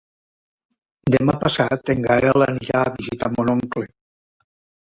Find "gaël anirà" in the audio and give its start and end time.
2.07-2.81